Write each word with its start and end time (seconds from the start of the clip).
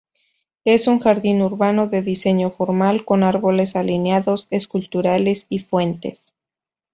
Es 0.65 0.87
un 0.87 0.97
jardín 0.97 1.43
urbano 1.43 1.85
de 1.85 2.01
diseño 2.01 2.49
formal, 2.49 3.05
con 3.05 3.21
árboles 3.21 3.75
alineados, 3.75 4.47
esculturas 4.49 5.45
y 5.47 5.59
fuentes. 5.59 6.33